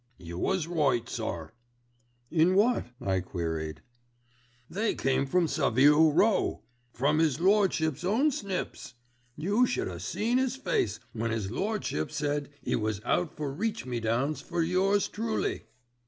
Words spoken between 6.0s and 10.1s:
Row, from 'is Lordship's own snips. You should a